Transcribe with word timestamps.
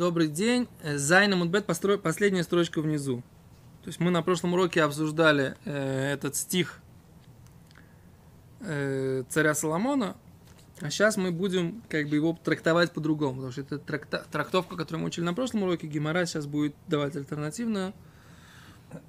Добрый 0.00 0.28
день. 0.28 0.66
Зайна 0.82 1.36
Мудбет, 1.36 1.66
последняя 1.66 2.42
строчка 2.42 2.80
внизу. 2.80 3.22
То 3.82 3.88
есть 3.88 4.00
мы 4.00 4.10
на 4.10 4.22
прошлом 4.22 4.54
уроке 4.54 4.82
обсуждали 4.82 5.58
э, 5.66 6.14
этот 6.14 6.36
стих 6.36 6.80
э, 8.60 9.24
царя 9.28 9.54
Соломона, 9.54 10.16
а 10.80 10.88
сейчас 10.88 11.18
мы 11.18 11.32
будем 11.32 11.82
как 11.90 12.08
бы 12.08 12.16
его 12.16 12.34
трактовать 12.42 12.92
по-другому, 12.92 13.34
потому 13.34 13.52
что 13.52 13.60
это 13.60 13.76
тракта... 13.76 14.24
трактовка, 14.32 14.74
которую 14.76 15.02
мы 15.02 15.08
учили 15.08 15.22
на 15.22 15.34
прошлом 15.34 15.64
уроке, 15.64 15.86
Гимара 15.86 16.24
сейчас 16.24 16.46
будет 16.46 16.74
давать 16.86 17.14
альтернативную 17.14 17.92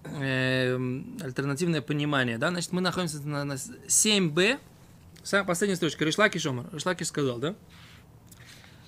э, 0.04 0.76
альтернативное 1.22 1.82
понимание, 1.82 2.38
да, 2.38 2.50
значит, 2.50 2.74
мы 2.74 2.82
находимся 2.82 3.26
на, 3.26 3.46
на 3.46 3.54
7b, 3.54 4.60
самая 5.24 5.46
последняя 5.46 5.78
строчка, 5.78 6.04
Ришлаки 6.04 6.38
Шомар, 6.38 6.66
Ришлаки 6.74 7.06
сказал, 7.06 7.40
да, 7.40 7.56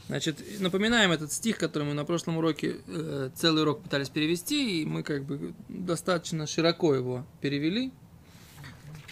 Значит, 0.08 0.44
напоминаем 0.60 1.12
этот 1.12 1.32
стих, 1.32 1.58
который 1.58 1.84
мы 1.84 1.94
на 1.94 2.04
прошлом 2.04 2.38
уроке 2.38 2.78
э, 2.88 3.30
целый 3.36 3.64
урок 3.64 3.84
пытались 3.84 4.10
перевести, 4.10 4.82
и 4.82 4.86
мы 4.86 5.02
как 5.02 5.24
бы 5.24 5.54
достаточно 5.70 6.46
широко 6.46 6.94
его 6.94 7.26
перевели. 7.40 7.92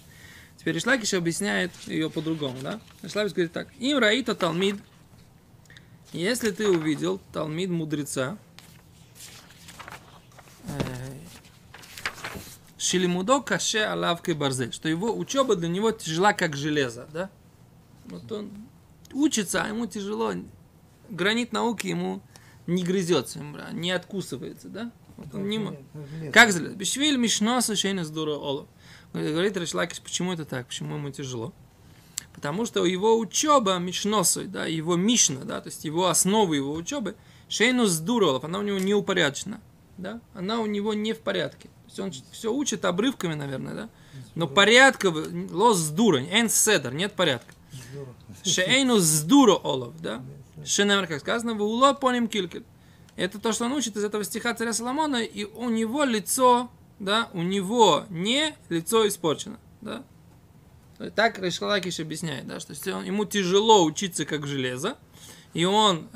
Теперь 0.57 0.77
Ишлакиш 0.77 1.13
объясняет 1.13 1.71
ее 1.87 2.09
по-другому, 2.09 2.57
да? 2.61 2.79
Ишлакиш 3.01 3.33
говорит 3.33 3.51
так. 3.51 3.67
Им 3.79 3.97
раита 3.97 4.35
талмид, 4.35 4.75
если 6.13 6.51
ты 6.51 6.69
увидел 6.69 7.19
талмид 7.31 7.69
мудреца, 7.69 8.37
э, 10.67 11.11
Шилимудо 12.77 13.41
каше 13.41 13.79
алавкой 13.79 14.33
барзель, 14.33 14.73
что 14.73 14.89
его 14.89 15.15
учеба 15.17 15.55
для 15.55 15.69
него 15.69 15.91
тяжела, 15.91 16.33
как 16.33 16.55
железо, 16.55 17.07
да? 17.13 17.29
Вот 18.05 18.31
он 18.31 18.51
учится, 19.13 19.63
а 19.63 19.67
ему 19.67 19.85
тяжело. 19.85 20.33
Гранит 21.09 21.51
науки 21.51 21.87
ему 21.87 22.21
не 22.67 22.83
грызется, 22.83 23.39
не 23.73 23.91
откусывается, 23.91 24.69
да? 24.69 24.91
Вот 25.17 25.33
он 25.35 25.47
не... 25.47 26.31
Как 26.31 26.51
зле? 26.51 26.69
Бешвиль 26.69 27.17
мишноса 27.17 27.75
шейна 27.75 28.05
здорово 28.05 28.37
олов. 28.37 28.67
Говорит 29.13 29.57
Рашлакиш, 29.57 30.01
почему 30.01 30.33
это 30.33 30.45
так, 30.45 30.67
почему 30.67 30.95
ему 30.95 31.09
тяжело? 31.11 31.53
Потому 32.33 32.65
что 32.65 32.85
его 32.85 33.19
учеба 33.19 33.77
мишносой, 33.77 34.47
да, 34.47 34.65
его 34.65 34.95
мишна, 34.95 35.41
да, 35.43 35.59
то 35.59 35.67
есть 35.67 35.83
его 35.83 36.07
основы 36.07 36.55
его 36.55 36.73
учебы, 36.73 37.15
шейну 37.49 37.85
сдуролов, 37.87 38.45
она 38.45 38.59
у 38.59 38.61
него 38.61 38.79
неупорядочена, 38.79 39.59
да, 39.97 40.21
она 40.33 40.61
у 40.61 40.65
него 40.65 40.93
не 40.93 41.11
в 41.11 41.19
порядке. 41.19 41.67
То 41.67 41.87
есть 41.87 41.99
он 41.99 42.11
все 42.31 42.53
учит 42.53 42.85
обрывками, 42.85 43.33
наверное, 43.33 43.73
да, 43.73 43.89
но 44.35 44.47
порядка, 44.47 45.13
лос 45.51 45.77
сдурань, 45.77 46.29
эн 46.31 46.49
седер, 46.49 46.93
нет 46.93 47.13
порядка. 47.13 47.53
Шейну 48.43 48.99
сдуро 48.99 49.55
олов, 49.55 49.99
да? 50.01 50.23
Шенемер, 50.65 51.07
как 51.07 51.19
сказано, 51.21 51.53
в 51.53 51.61
уло 51.61 51.93
поним 51.93 52.27
килькель. 52.27 52.63
Это 53.15 53.39
то, 53.39 53.51
что 53.51 53.65
он 53.65 53.73
учит 53.73 53.97
из 53.97 54.03
этого 54.03 54.23
стиха 54.23 54.53
царя 54.53 54.73
Соломона, 54.73 55.23
и 55.23 55.43
у 55.45 55.69
него 55.69 56.03
лицо, 56.03 56.69
да, 56.99 57.29
у 57.33 57.41
него 57.41 58.05
не 58.09 58.55
лицо 58.69 59.07
испорчено, 59.07 59.59
да. 59.81 60.03
Так 61.15 61.39
Рейшлакиш 61.39 61.99
объясняет, 61.99 62.47
да, 62.47 62.59
что 62.59 62.73
ему 62.73 63.25
тяжело 63.25 63.83
учиться 63.83 64.23
как 64.25 64.45
железо, 64.45 64.97
и 65.53 65.65
он, 65.65 66.07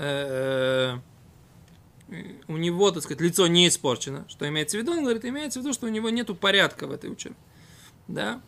у 2.47 2.57
него, 2.57 2.91
так 2.91 3.01
сказать, 3.03 3.19
лицо 3.21 3.47
не 3.47 3.67
испорчено. 3.67 4.25
Что 4.29 4.47
имеется 4.47 4.77
в 4.77 4.81
виду? 4.81 4.91
Он 4.91 5.01
говорит, 5.01 5.25
имеется 5.25 5.59
в 5.59 5.63
виду, 5.63 5.73
что 5.73 5.87
у 5.87 5.89
него 5.89 6.09
нет 6.11 6.39
порядка 6.39 6.85
в 6.85 6.91
этой 6.91 7.11
учебе. 7.11 7.35
Да? 8.07 8.41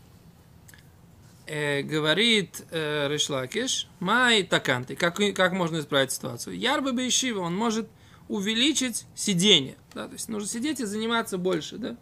Э, 1.48 1.82
говорит 1.82 2.64
э, 2.72 3.08
Решлакиш, 3.10 3.88
май 4.00 4.44
таканты, 4.44 4.96
как, 4.96 5.18
как 5.36 5.54
можно 5.54 5.80
исправить 5.80 6.12
ситуацию? 6.12 6.58
Ярба 6.58 6.92
Бейшива, 6.92 7.42
он 7.42 7.56
может 7.56 7.90
увеличить 8.28 9.06
сидение. 9.16 9.78
Да, 9.94 10.08
то 10.08 10.14
есть 10.14 10.30
нужно 10.30 10.48
сидеть 10.48 10.80
и 10.80 10.86
заниматься 10.86 11.38
больше, 11.38 11.78
да? 11.78 11.98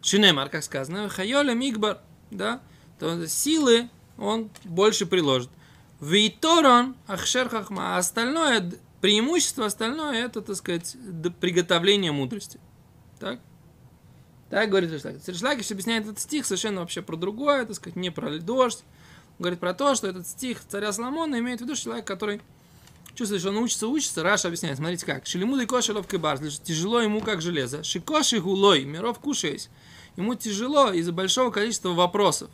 Шинемар, 0.00 0.48
как 0.48 0.64
сказано, 0.64 1.08
хайоля 1.08 1.52
мигбар, 1.54 2.00
да, 2.30 2.60
то 2.98 3.26
силы 3.26 3.90
он 4.16 4.50
больше 4.64 5.06
приложит. 5.06 5.50
Вейторон 6.00 6.96
ахшер 7.06 7.48
хахма, 7.48 7.96
а 7.96 7.98
остальное, 7.98 8.72
преимущество 9.00 9.66
остальное, 9.66 10.24
это, 10.24 10.40
так 10.40 10.56
сказать, 10.56 10.96
приготовление 11.40 12.12
мудрости. 12.12 12.60
Так? 13.18 13.40
Так 14.50 14.70
говорит 14.70 14.90
Ришлакиш. 14.90 15.20
Ришлакиш 15.26 15.70
объясняет 15.70 16.04
этот 16.04 16.20
стих 16.20 16.46
совершенно 16.46 16.80
вообще 16.80 17.02
про 17.02 17.16
другое, 17.16 17.66
так 17.66 17.76
сказать, 17.76 17.96
не 17.96 18.10
про 18.10 18.38
дождь. 18.38 18.82
Он 19.38 19.42
говорит 19.44 19.60
про 19.60 19.74
то, 19.74 19.94
что 19.94 20.08
этот 20.08 20.26
стих 20.26 20.60
царя 20.66 20.92
Соломона 20.92 21.38
имеет 21.38 21.60
в 21.60 21.64
виду 21.64 21.74
человек, 21.74 22.06
который 22.06 22.40
чувствует, 23.14 23.42
что 23.42 23.50
он 23.50 23.58
учится, 23.58 23.88
учится. 23.88 24.22
Раша 24.22 24.48
объясняет, 24.48 24.78
смотрите 24.78 25.04
как. 25.04 25.26
Шелимуды 25.26 25.66
кошелов 25.66 26.06
кебар, 26.06 26.38
тяжело 26.38 27.00
ему 27.00 27.20
как 27.20 27.42
железо. 27.42 27.82
Шикоши 27.82 28.40
гулой, 28.40 28.84
миров 28.84 29.18
кушаясь. 29.18 29.68
Ему 30.16 30.34
тяжело 30.34 30.92
из-за 30.92 31.12
большого 31.12 31.50
количества 31.50 31.90
вопросов. 31.90 32.50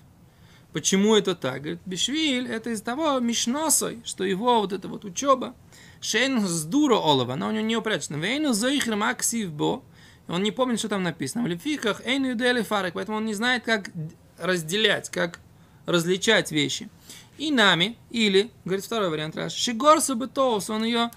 Почему 0.73 1.15
это 1.15 1.37
так? 1.37 1.61
Говорит, 1.61 1.81
Бишвиль, 1.87 2.49
это 2.49 2.71
из-за 2.71 2.83
того 2.83 3.21
мишносой, 3.21 4.03
что 4.05 4.25
его 4.25 4.61
вот 4.61 4.73
эта 4.73 4.89
вот 4.89 5.05
учеба, 5.05 5.55
шейн 6.01 6.45
сдуро 6.45 6.97
олова, 6.97 7.35
она 7.35 7.49
у 7.49 7.53
него 7.53 7.65
не 7.65 7.77
упрячена. 7.77 8.17
Вейну 8.17 8.53
зоихрам 8.53 9.05
аксив 9.05 9.53
бо, 9.53 9.85
он 10.29 10.43
не 10.43 10.51
помнит, 10.51 10.79
что 10.79 10.89
там 10.89 11.03
написано. 11.03 11.45
В 11.45 11.47
лификах 11.47 12.01
эйну 12.07 12.29
юдели 12.29 12.63
фарик, 12.63 12.95
поэтому 12.95 13.19
он 13.19 13.27
не 13.27 13.35
знает, 13.35 13.65
как 13.65 13.91
разделять, 14.39 15.11
как 15.11 15.41
различать 15.87 16.51
вещи. 16.51 16.89
И 17.37 17.51
нами, 17.51 17.99
или, 18.11 18.51
говорит 18.65 18.85
второй 18.85 19.11
вариант 19.11 19.37
Раш, 19.37 19.53
Шигор 19.53 19.99
он 20.09 20.85
ее 20.85 21.11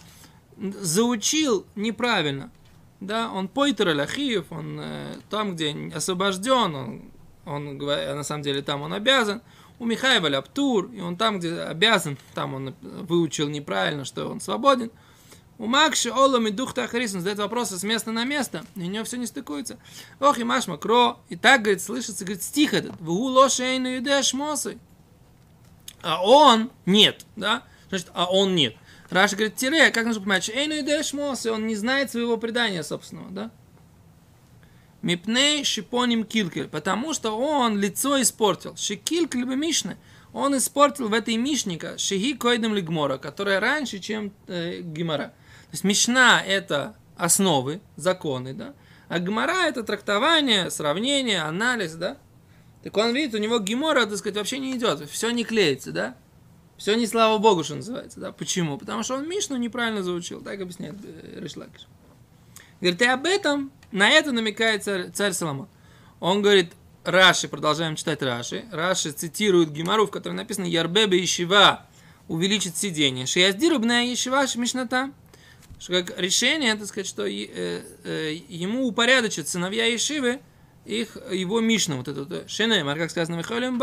заучил 0.58 1.66
неправильно. 1.76 2.52
Да, 3.00 3.32
он 3.32 3.48
пойтер 3.48 3.90
Аляхиев, 3.90 4.52
он 4.52 4.80
э, 4.82 5.16
там, 5.30 5.56
где 5.56 5.76
освобожден, 5.94 6.76
он, 6.76 7.12
он, 7.46 7.78
на 7.78 8.24
самом 8.24 8.42
деле 8.42 8.64
там 8.64 8.82
он 8.82 8.94
обязан. 8.94 9.42
У 9.78 9.86
Михаева 9.86 10.26
Ляптур, 10.26 10.92
и 10.92 11.00
он 11.02 11.16
там, 11.16 11.38
где 11.38 11.54
обязан, 11.62 12.18
там 12.34 12.56
он 12.56 12.74
выучил 12.82 13.48
неправильно, 13.50 14.04
что 14.04 14.28
он 14.28 14.42
свободен. 14.42 14.90
У 15.60 15.66
Макши 15.66 16.12
Олам 16.12 16.48
и 16.48 16.52
Дух 16.52 16.74
Тахарис, 16.74 17.16
он 17.16 17.22
задает 17.22 17.40
вопросы 17.40 17.80
с 17.80 17.84
места 17.84 18.12
на 18.12 18.26
место, 18.26 18.64
и 18.76 18.82
у 18.82 18.86
него 18.86 19.04
все 19.06 19.18
не 19.18 19.26
стыкуется. 19.26 19.80
Ох, 20.20 20.38
и 20.38 20.44
Маш 20.44 20.68
Макро, 20.68 21.18
и 21.30 21.36
так, 21.36 21.64
говорит, 21.64 21.82
слышится, 21.82 22.26
говорит, 22.26 22.44
стих 22.44 22.76
этот, 22.76 22.94
в 23.00 23.10
лошейну 23.10 23.88
юдеш 23.96 24.34
мосой. 24.34 24.78
А 26.04 26.24
он 26.24 26.70
нет, 26.86 27.26
да? 27.36 27.64
Значит, 27.90 28.10
а 28.14 28.32
он 28.32 28.56
нет. 28.56 28.76
Раша 29.10 29.36
говорит, 29.36 29.56
тире, 29.56 29.90
как 29.90 30.06
нужно 30.06 30.22
понимать, 30.22 30.50
эйну 30.50 30.76
юдеш 30.76 31.14
мосой, 31.14 31.52
он 31.54 31.66
не 31.66 31.76
знает 31.76 32.12
своего 32.12 32.38
предания 32.38 32.84
собственного, 32.84 33.32
да? 33.32 33.52
Мипней 35.02 35.64
шипоним 35.64 36.24
килкель, 36.24 36.68
потому 36.68 37.14
что 37.14 37.32
он 37.32 37.80
лицо 37.80 38.22
испортил. 38.22 38.76
Шикилкель 38.76 39.46
бы 39.46 39.56
мишны, 39.56 39.98
он 40.34 40.56
испортил 40.58 41.08
в 41.08 41.14
этой 41.14 41.36
мишника 41.38 41.98
шиги 41.98 42.34
койдем 42.34 42.76
лигмора, 42.76 43.18
которая 43.18 43.60
раньше, 43.60 44.00
чем 44.00 44.32
э, 44.48 44.82
гимара. 44.82 45.34
То 45.70 45.74
есть 45.74 45.84
Мишна– 45.84 46.42
это 46.46 46.96
основы, 47.16 47.82
законы, 47.96 48.54
да? 48.54 48.74
А 49.10 49.20
Гмара– 49.20 49.68
это 49.68 49.84
трактование, 49.84 50.70
сравнение, 50.72 51.42
анализ, 51.42 51.94
да? 51.94 52.18
Так 52.84 52.96
он 52.96 53.14
видит, 53.14 53.34
у 53.34 53.38
него 53.38 53.60
гемора, 53.60 54.06
так 54.06 54.18
сказать, 54.18 54.38
вообще 54.38 54.60
не 54.60 54.76
идет, 54.78 55.10
все 55.10 55.32
не 55.32 55.44
клеится, 55.44 55.92
да? 55.92 56.16
Все 56.78 56.94
не 56.96 57.08
слава 57.08 57.38
богу, 57.40 57.64
что 57.64 57.76
называется. 57.76 58.20
Да? 58.20 58.32
Почему? 58.32 58.78
Потому 58.78 59.04
что 59.04 59.16
он 59.16 59.28
Мишну 59.28 59.58
неправильно 59.58 60.04
заучил. 60.04 60.42
Так 60.42 60.62
объясняет 60.62 60.96
э, 61.04 61.40
Ришлакиш. 61.40 61.88
Говорит, 62.80 63.02
и 63.02 63.06
об 63.06 63.26
этом, 63.26 63.72
на 63.92 64.10
это 64.10 64.32
намекает 64.32 64.84
царь, 64.84 65.10
царь 65.12 65.34
Соломон. 65.34 65.68
Он 66.20 66.42
говорит, 66.42 66.74
Раши, 67.04 67.48
продолжаем 67.48 67.96
читать 67.96 68.22
Раши. 68.22 68.66
Раши 68.72 69.12
цитирует 69.12 69.72
Гимару, 69.72 70.06
в 70.06 70.12
которой 70.12 70.34
написано 70.34 70.66
Ярбебе 70.66 71.24
Ишива 71.24 71.86
увеличит 72.28 72.78
сидение. 72.78 73.26
Шияздирубная 73.26 74.14
Ишива 74.14 74.46
Мишната. 74.56 75.12
Что 75.80 76.04
как 76.04 76.20
решение, 76.20 76.76
так 76.76 76.88
сказать, 76.88 77.08
что 77.08 77.26
э, 77.26 77.82
э, 78.04 78.34
ему 78.50 78.88
упорядочат 78.88 79.48
сыновья 79.48 79.94
Ишивы, 79.96 80.40
их, 80.86 81.18
его 81.32 81.60
Мишна, 81.60 81.98
вот 81.98 82.08
это, 82.08 82.48
Шенеймар, 82.48 82.98
как 82.98 83.12
сказано, 83.12 83.36
Михалим, 83.38 83.82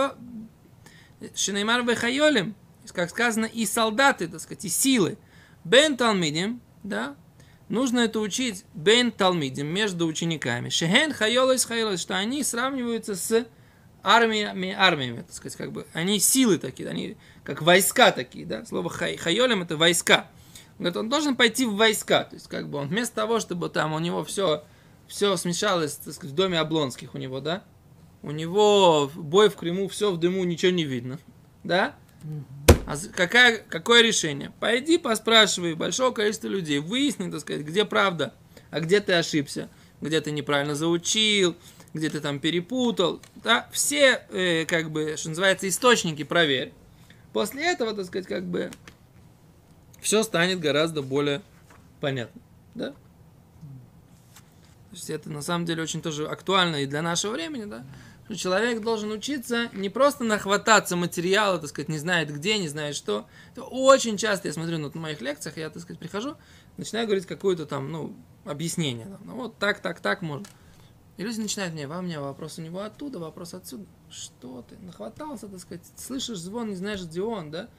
שנאמר 1.35 1.85
וחיילים, 1.85 2.55
как 2.93 3.11
сказано, 3.11 3.47
и 3.47 3.67
солдаты, 3.67 4.29
так 4.29 4.41
сказать, 4.41 4.65
и 4.65 4.69
силы. 4.69 5.19
בין 5.65 5.97
תלמידים, 5.97 6.61
да, 6.83 7.17
нужно 7.69 8.01
это 8.01 8.21
учить 8.21 8.65
בין 8.75 9.13
תלמידים, 9.13 9.67
между 9.67 10.07
учениками. 10.07 10.69
Шехен 10.69 11.13
Хайолис 11.13 11.65
Хайолис, 11.65 12.01
что 12.01 12.17
они 12.17 12.43
сравниваются 12.43 13.15
с 13.15 13.47
армиями, 14.03 14.73
армиями, 14.73 15.23
так 15.23 15.33
сказать, 15.33 15.57
как 15.57 15.73
бы, 15.73 15.87
они 15.95 16.21
силы 16.21 16.59
такие, 16.59 16.89
они 16.89 17.17
как 17.43 17.63
войска 17.63 18.13
такие, 18.13 18.45
да, 18.45 18.65
слово 18.67 18.91
חי, 18.91 19.17
חיילים 19.17 19.63
это 19.63 19.77
войска. 19.77 20.29
Говорит, 20.79 20.97
он 20.97 21.09
должен 21.09 21.37
пойти 21.37 21.67
в 21.67 21.77
войска, 21.77 22.25
то 22.25 22.35
есть, 22.35 22.49
как 22.49 22.69
бы, 22.69 22.79
он 22.79 22.89
вместо 22.89 23.15
того, 23.15 23.39
чтобы 23.41 23.69
там 23.69 23.93
у 23.93 23.99
него 24.01 24.25
все, 24.25 24.65
все 25.07 25.37
смешалось, 25.37 25.95
так 25.95 26.15
сказать, 26.15 26.33
в 26.33 26.37
доме 26.37 26.59
Облонских 26.59 27.15
у 27.15 27.19
него, 27.19 27.41
да, 27.41 27.63
у 28.23 28.33
него 28.33 29.11
бой 29.15 29.51
в 29.51 29.57
Крыму, 29.57 29.89
все 29.89 30.11
в 30.11 30.19
дыму, 30.19 30.43
ничего 30.45 30.73
не 30.73 30.85
видно, 30.85 31.19
да, 31.63 31.95
а 32.87 32.97
какая, 33.15 33.59
какое 33.59 34.03
решение? 34.03 34.53
Пойди 34.61 34.99
поспрашивай 34.99 35.75
большого 35.75 36.13
количества 36.13 36.49
людей, 36.49 36.81
выясни, 36.81 37.31
так 37.31 37.41
сказать, 37.41 37.63
где 37.63 37.85
правда, 37.85 38.35
а 38.71 38.81
где 38.81 39.01
ты 39.01 39.15
ошибся, 39.15 39.71
где 40.01 40.21
ты 40.21 40.31
неправильно 40.33 40.75
заучил, 40.75 41.57
где 41.95 42.11
ты 42.11 42.21
там 42.21 42.41
перепутал. 42.41 43.23
Да? 43.37 43.69
Все, 43.73 44.23
э, 44.31 44.67
как 44.67 44.91
бы, 44.91 45.15
что 45.17 45.31
называется, 45.31 45.69
источники 45.69 46.25
проверь. 46.25 46.73
После 47.33 47.65
этого, 47.65 47.95
так 47.95 48.07
сказать, 48.07 48.27
как 48.27 48.45
бы, 48.45 48.71
все 50.05 50.23
станет 50.23 50.61
гораздо 50.61 51.01
более 51.01 51.41
понятно. 51.99 52.41
Да? 52.75 52.91
То 52.91 52.97
есть 54.93 55.09
это 55.09 55.31
на 55.31 55.41
самом 55.41 55.65
деле 55.65 55.83
очень 55.83 56.03
тоже 56.03 56.29
актуально 56.29 56.77
и 56.83 56.87
для 56.87 57.01
нашего 57.01 57.33
времени, 57.33 57.65
да? 57.65 57.87
что 58.27 58.37
человек 58.37 58.83
должен 58.83 59.11
учиться 59.13 59.71
не 59.73 59.89
просто 59.89 60.25
нахвататься 60.25 60.95
материала, 60.95 61.59
так 61.59 61.71
сказать, 61.71 61.89
не 61.89 61.97
знает 61.97 62.31
где, 62.31 62.59
не 62.59 62.69
знает 62.69 62.97
что. 62.97 63.27
Это 63.53 63.65
очень 63.65 64.19
часто 64.19 64.49
я 64.49 64.55
смотрю 64.55 64.77
ну, 64.77 64.91
на 64.93 65.01
моих 65.01 65.23
лекциях, 65.23 65.57
я, 65.57 65.71
так 65.71 65.83
сказать, 65.83 65.99
прихожу, 65.99 66.37
начинаю 66.77 67.07
говорить 67.07 67.25
какое-то 67.25 67.65
там, 67.65 67.91
ну, 67.91 68.15
объяснение. 68.45 69.07
Там, 69.07 69.21
ну, 69.25 69.35
вот 69.37 69.57
так, 69.57 69.81
так, 69.81 70.01
так 70.01 70.21
можно. 70.21 70.47
И 71.17 71.23
люди 71.23 71.41
начинают 71.41 71.73
мне, 71.73 71.87
во 71.87 72.03
мне 72.03 72.21
вопрос 72.21 72.59
у 72.59 72.63
него 72.63 72.81
оттуда, 72.81 73.19
вопрос 73.21 73.55
отсюда. 73.55 73.87
Что 74.11 74.63
ты? 74.69 74.77
Нахватался, 74.85 75.49
так 75.49 75.61
сказать, 75.61 75.83
слышишь 75.97 76.39
звон, 76.39 76.69
не 76.69 76.77
знаешь, 76.77 77.03
где 77.03 77.23
он, 77.23 77.51
да? 77.51 77.71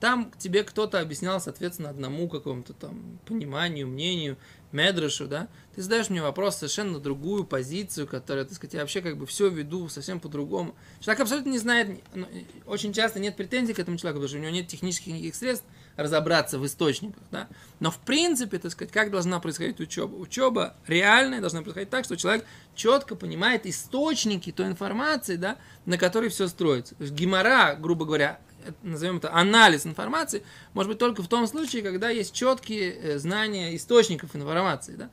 Там 0.00 0.30
тебе 0.38 0.62
кто-то 0.62 1.00
объяснял, 1.00 1.40
соответственно, 1.40 1.90
одному 1.90 2.28
какому-то 2.28 2.72
там 2.72 3.18
пониманию, 3.26 3.88
мнению, 3.88 4.36
медрашу, 4.72 5.26
да, 5.26 5.48
ты 5.74 5.82
задаешь 5.82 6.10
мне 6.10 6.22
вопрос 6.22 6.56
совершенно 6.56 6.98
другую 6.98 7.44
позицию, 7.44 8.06
которая, 8.06 8.44
так 8.44 8.54
сказать, 8.54 8.74
я 8.74 8.80
вообще 8.80 9.00
как 9.00 9.16
бы 9.16 9.26
все 9.26 9.48
веду 9.48 9.88
совсем 9.88 10.20
по-другому. 10.20 10.74
Человек 11.00 11.20
абсолютно 11.20 11.50
не 11.50 11.58
знает, 11.58 12.02
ну, 12.14 12.26
очень 12.66 12.92
часто 12.92 13.18
нет 13.18 13.36
претензий 13.36 13.74
к 13.74 13.78
этому 13.78 13.96
человеку, 13.96 14.18
потому 14.18 14.28
что 14.28 14.38
у 14.38 14.40
него 14.40 14.52
нет 14.52 14.68
технических 14.68 15.14
никаких 15.14 15.34
средств 15.34 15.64
разобраться 15.96 16.58
в 16.58 16.66
источниках, 16.66 17.22
да. 17.30 17.48
Но 17.80 17.90
в 17.90 17.98
принципе, 17.98 18.58
так 18.58 18.70
сказать, 18.72 18.92
как 18.92 19.10
должна 19.10 19.40
происходить 19.40 19.80
учеба? 19.80 20.14
Учеба 20.16 20.76
реальная 20.86 21.40
должна 21.40 21.62
происходить 21.62 21.90
так, 21.90 22.04
что 22.04 22.16
человек 22.16 22.44
четко 22.74 23.16
понимает 23.16 23.66
источники 23.66 24.52
той 24.52 24.66
информации, 24.66 25.36
да, 25.36 25.56
на 25.86 25.98
которой 25.98 26.28
все 26.28 26.46
строится. 26.46 26.94
Гимара, 27.00 27.74
грубо 27.74 28.04
говоря, 28.04 28.38
назовем 28.82 29.18
это 29.18 29.32
анализ 29.32 29.86
информации, 29.86 30.42
может 30.74 30.90
быть 30.90 30.98
только 30.98 31.22
в 31.22 31.28
том 31.28 31.46
случае, 31.46 31.82
когда 31.82 32.10
есть 32.10 32.34
четкие 32.34 32.92
э, 32.92 33.18
знания 33.18 33.76
источников 33.76 34.34
информации. 34.34 34.96
Да? 34.96 35.10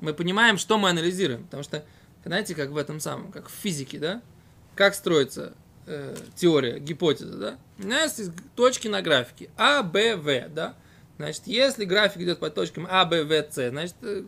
Мы 0.00 0.14
понимаем, 0.14 0.58
что 0.58 0.78
мы 0.78 0.90
анализируем. 0.90 1.44
Потому 1.44 1.62
что, 1.62 1.84
знаете, 2.24 2.54
как 2.54 2.70
в 2.70 2.76
этом 2.76 3.00
самом, 3.00 3.32
как 3.32 3.48
в 3.48 3.52
физике, 3.52 3.98
да? 3.98 4.22
Как 4.74 4.94
строится 4.94 5.54
э, 5.86 6.16
теория, 6.36 6.78
гипотеза, 6.78 7.36
да? 7.36 7.58
У 7.78 7.86
нас 7.86 8.18
есть 8.18 8.32
точки 8.56 8.88
на 8.88 9.02
графике 9.02 9.50
А, 9.56 9.82
Б, 9.82 10.16
В, 10.16 10.48
да? 10.48 10.74
Значит, 11.16 11.42
если 11.46 11.84
график 11.84 12.22
идет 12.22 12.40
по 12.40 12.50
точкам 12.50 12.86
А, 12.90 13.04
Б, 13.04 13.24
В, 13.24 13.32
С, 13.32 13.70
значит, 13.70 13.96
э, 14.02 14.24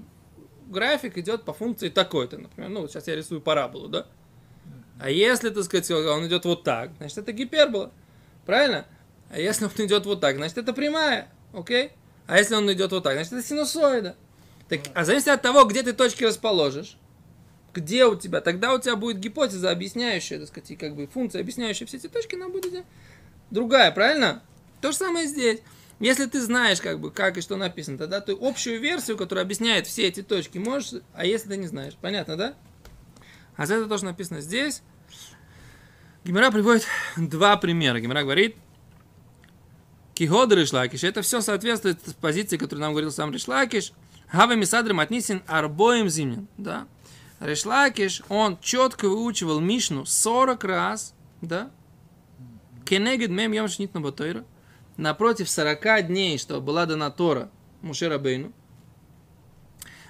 график 0.68 1.18
идет 1.18 1.44
по 1.44 1.52
функции 1.52 1.88
такой-то, 1.88 2.38
например. 2.38 2.70
Ну, 2.70 2.88
сейчас 2.88 3.06
я 3.06 3.16
рисую 3.16 3.40
параболу, 3.40 3.88
да? 3.88 4.06
А 4.98 5.10
если, 5.10 5.50
так 5.50 5.64
сказать, 5.64 5.90
он 5.90 6.26
идет 6.26 6.44
вот 6.44 6.64
так, 6.64 6.90
значит, 6.98 7.18
это 7.18 7.32
гипербола. 7.32 7.92
Правильно? 8.46 8.86
А 9.30 9.38
если 9.38 9.64
он 9.64 9.72
идет 9.76 10.06
вот 10.06 10.20
так, 10.20 10.36
значит 10.36 10.56
это 10.56 10.72
прямая. 10.72 11.28
Окей? 11.52 11.90
А 12.26 12.38
если 12.38 12.54
он 12.54 12.72
идет 12.72 12.92
вот 12.92 13.02
так, 13.02 13.14
значит 13.14 13.32
это 13.32 13.42
синусоида. 13.42 14.16
Так, 14.68 14.80
а 14.94 15.04
зависит 15.04 15.28
от 15.28 15.42
того, 15.42 15.64
где 15.64 15.82
ты 15.82 15.92
точки 15.92 16.24
расположишь, 16.24 16.96
где 17.74 18.06
у 18.06 18.16
тебя, 18.16 18.40
тогда 18.40 18.72
у 18.72 18.80
тебя 18.80 18.96
будет 18.96 19.18
гипотеза, 19.18 19.70
объясняющая, 19.70 20.38
так 20.38 20.48
сказать, 20.48 20.70
и 20.70 20.76
как 20.76 20.96
бы 20.96 21.06
функция, 21.06 21.40
объясняющая 21.40 21.86
все 21.86 21.98
эти 21.98 22.08
точки, 22.08 22.34
она 22.34 22.48
будет 22.48 22.84
другая, 23.50 23.92
правильно? 23.92 24.42
То 24.80 24.92
же 24.92 24.96
самое 24.96 25.26
здесь. 25.26 25.60
Если 25.98 26.26
ты 26.26 26.42
знаешь, 26.42 26.80
как 26.80 27.00
бы, 27.00 27.10
как 27.10 27.38
и 27.38 27.40
что 27.40 27.56
написано, 27.56 27.96
тогда 27.96 28.20
ты 28.20 28.36
общую 28.38 28.80
версию, 28.80 29.16
которая 29.16 29.44
объясняет 29.44 29.86
все 29.86 30.06
эти 30.06 30.22
точки, 30.22 30.58
можешь, 30.58 31.00
а 31.14 31.24
если 31.24 31.48
ты 31.48 31.56
не 31.56 31.68
знаешь, 31.68 31.94
понятно, 32.00 32.36
да? 32.36 32.54
А 33.56 33.66
за 33.66 33.76
это 33.76 33.86
тоже 33.86 34.04
написано 34.04 34.40
здесь. 34.40 34.82
Гимера 36.26 36.50
приводит 36.50 36.84
два 37.16 37.56
примера. 37.56 38.00
Гимера 38.00 38.22
говорит, 38.24 38.56
Киход 40.12 40.52
Ришлакиш, 40.52 41.04
это 41.04 41.22
все 41.22 41.40
соответствует 41.40 42.00
позиции, 42.20 42.56
которую 42.56 42.82
нам 42.82 42.94
говорил 42.94 43.12
сам 43.12 43.32
Ришлакиш. 43.32 43.92
Хава 44.26 44.56
Мисадрим 44.56 44.98
отнесен 44.98 45.44
арбоем 45.46 46.08
зимним. 46.08 46.48
Да? 46.58 46.88
Ришлакиш, 47.38 48.22
он 48.28 48.58
четко 48.60 49.08
выучивал 49.08 49.60
Мишну 49.60 50.04
40 50.04 50.64
раз, 50.64 51.14
да? 51.42 51.70
Кенегед 52.84 53.30
мем 53.30 53.52
йом 53.52 53.68
шнитна 53.68 54.00
батойра. 54.00 54.44
Напротив 54.96 55.48
40 55.48 56.08
дней, 56.08 56.38
что 56.38 56.60
была 56.60 56.86
дана 56.86 57.12
Тора 57.12 57.50
Мушера 57.82 58.18
Бейну. 58.18 58.52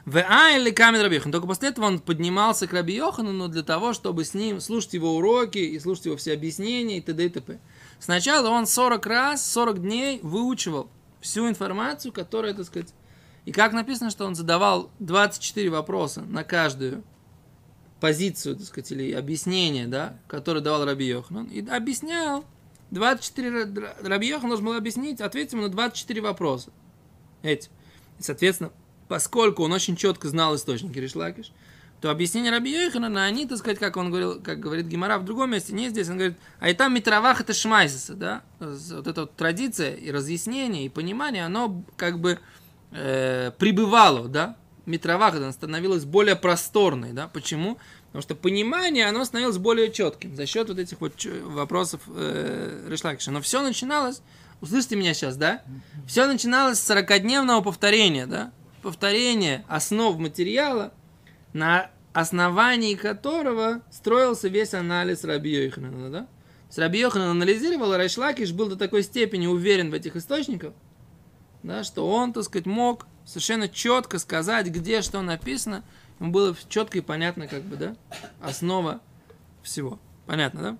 В 0.07 0.19
или 0.19 0.71
камень 0.71 1.03
Раби 1.03 1.19
Только 1.19 1.49
после 1.49 1.71
этого 1.71 1.87
он 1.87 1.99
поднимался 1.99 2.69
к 2.69 2.73
Раби 2.73 2.95
Йоханану 2.95 3.49
для 3.49 3.65
того, 3.65 3.93
чтобы 3.93 4.25
с 4.25 4.35
ним 4.35 4.61
слушать 4.61 4.95
его 4.95 5.17
уроки 5.17 5.59
и 5.59 5.81
слушать 5.81 6.07
его 6.07 6.17
все 6.17 6.33
объяснения 6.33 6.99
и 6.99 7.01
т.д. 7.01 7.25
и 7.25 7.29
т.п. 7.29 7.59
Сначала 7.99 8.51
он 8.51 8.69
40 8.69 9.05
раз, 9.05 9.45
40 9.51 9.83
дней 9.83 10.21
выучивал 10.23 10.89
всю 11.21 11.49
информацию, 11.49 12.13
которая, 12.13 12.55
так 12.55 12.67
сказать... 12.67 12.95
И 13.47 13.53
как 13.53 13.73
написано, 13.73 14.11
что 14.11 14.27
он 14.27 14.37
задавал 14.37 14.91
24 15.01 15.71
вопроса 15.71 16.23
на 16.23 16.45
каждую 16.45 17.03
позицию, 18.01 18.55
так 18.57 18.67
сказать, 18.67 18.93
или 18.93 19.13
объяснение, 19.13 19.89
да, 19.89 20.21
которое 20.29 20.61
давал 20.61 20.85
Раби 20.85 21.07
Йоханан. 21.07 21.47
И 21.47 21.67
объяснял. 21.69 22.45
24... 22.93 23.95
Раби 24.03 24.29
Йохан 24.29 24.51
должен 24.51 24.67
был 24.67 24.75
объяснить, 24.75 25.21
ответить 25.21 25.55
ему 25.55 25.63
на 25.63 25.69
24 25.69 26.21
вопроса. 26.21 26.71
Эти. 27.43 27.71
И, 28.21 28.23
соответственно, 28.23 28.71
поскольку 29.09 29.63
он 29.65 29.73
очень 29.73 29.97
четко 29.97 30.29
знал 30.29 30.55
источники 30.57 30.99
Ришлакиш, 30.99 31.53
то 32.01 32.11
объяснение 32.11 32.53
Раби 32.53 32.71
Йоханана, 32.71 33.25
они, 33.25 33.47
так 33.47 33.59
сказать, 33.59 33.79
как 33.79 33.97
он 33.97 34.11
говорил, 34.11 34.41
как 34.41 34.61
говорит 34.61 34.87
Гимара 34.87 35.19
в 35.19 35.25
другом 35.25 35.51
месте, 35.53 35.73
не 35.73 35.89
здесь, 35.89 36.09
он 36.09 36.19
говорит, 36.19 36.37
а 36.61 36.69
и 36.69 36.75
там 36.75 36.95
Митравах 36.95 37.41
это 37.41 37.55
Шмайсиса, 37.55 38.15
да, 38.15 38.43
вот 38.59 39.07
эта 39.07 39.23
вот 39.23 39.35
традиция 39.35 39.95
и 39.95 40.11
разъяснение, 40.11 40.85
и 40.85 40.89
понимание, 40.89 41.47
оно 41.47 41.83
как 41.97 42.19
бы 42.19 42.39
э, 42.93 43.51
прибывало, 43.59 44.29
да, 44.29 44.57
Митравах 44.85 45.35
это 45.35 45.51
становилось 45.53 46.05
более 46.05 46.37
просторной, 46.37 47.13
да, 47.13 47.29
почему? 47.29 47.79
Потому 48.17 48.23
что 48.23 48.35
понимание, 48.35 49.07
оно 49.09 49.25
становилось 49.25 49.59
более 49.59 49.93
четким 49.93 50.37
за 50.37 50.47
счет 50.47 50.69
вот 50.69 50.79
этих 50.79 51.01
вот 51.01 51.13
вопросов 51.45 52.01
э, 52.07 52.87
Ришлакиша. 52.89 53.31
Но 53.31 53.43
все 53.43 53.61
начиналось, 53.61 54.23
услышите 54.63 54.97
меня 54.97 55.13
сейчас, 55.13 55.37
да? 55.37 55.63
Все 56.07 56.27
начиналось 56.27 56.79
с 56.79 56.91
40-дневного 56.91 57.63
повторения, 57.63 58.27
да? 58.27 58.53
Повторение 58.83 59.65
основ 59.69 60.19
материала, 60.19 60.93
на 61.53 61.91
основании 62.13 62.95
которого 62.95 63.83
строился 63.91 64.49
весь 64.49 64.75
анализ 64.75 65.25
Раби 65.25 65.51
Йоханана, 65.51 66.11
да? 66.11 66.27
С 66.71 66.79
Раби 66.79 67.01
Йоханан 67.01 67.31
анализировал, 67.31 67.93
а 67.93 67.99
Райшлакиш 67.99 68.53
был 68.53 68.69
до 68.69 68.77
такой 68.77 69.03
степени 69.03 69.47
уверен 69.47 69.91
в 69.91 69.95
этих 69.95 70.17
источниках, 70.17 70.73
да, 71.63 71.85
что 71.85 72.09
он, 72.09 72.33
так 72.33 72.45
сказать, 72.45 72.67
мог 72.67 73.07
совершенно 73.25 73.69
четко 73.69 74.19
сказать, 74.19 74.69
где 74.69 75.03
что 75.03 75.21
написано, 75.23 75.85
ему 76.19 76.31
было 76.31 76.57
четко 76.69 76.99
и 76.99 77.03
понятно, 77.03 77.47
как 77.47 77.63
бы, 77.63 77.77
да, 77.77 77.97
основа 78.41 79.01
всего. 79.63 79.99
Понятно, 80.27 80.63
да? 80.63 80.79